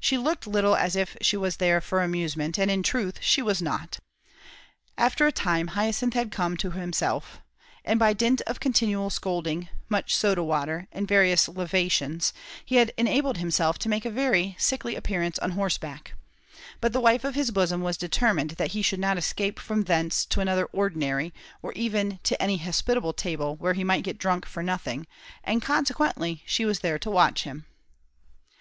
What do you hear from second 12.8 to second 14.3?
enabled himself to make a